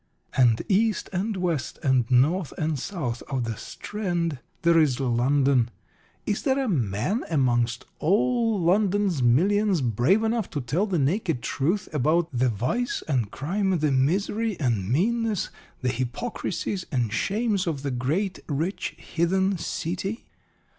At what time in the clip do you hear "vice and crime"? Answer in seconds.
12.49-13.77